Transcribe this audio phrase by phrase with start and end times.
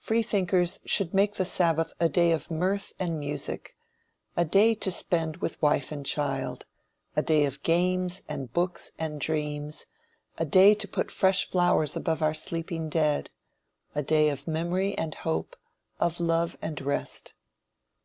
[0.00, 3.76] Freethinkers should make the sabbath a day of mirth and music;
[4.36, 6.66] a day to spend with wife and child
[7.14, 9.86] a day of games, and books, and dreams
[10.38, 13.30] a day to put fresh flowers above our sleeping dead
[13.94, 15.54] a day of memory and hope,
[16.00, 17.34] of love and rest.